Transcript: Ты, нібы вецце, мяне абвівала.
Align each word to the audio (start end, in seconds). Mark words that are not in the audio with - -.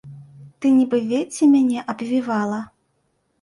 Ты, 0.61 0.71
нібы 0.77 1.01
вецце, 1.11 1.49
мяне 1.53 1.85
абвівала. 1.95 2.59